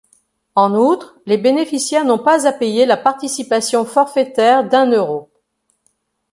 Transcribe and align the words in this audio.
En 0.55 0.73
outre, 0.73 1.19
les 1.27 1.37
bénéficiaires 1.37 2.05
n'ont 2.05 2.17
pas 2.17 2.47
à 2.47 2.53
payer 2.53 2.87
la 2.87 2.97
participation 2.97 3.85
forfaitaire 3.85 4.67
d’un 4.67 4.89
euro. 4.89 5.29